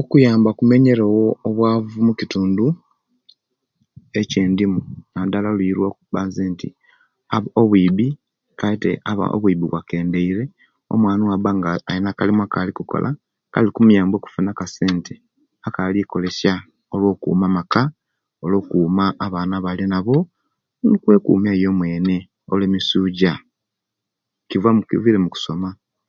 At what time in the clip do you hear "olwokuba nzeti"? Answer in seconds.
5.74-6.68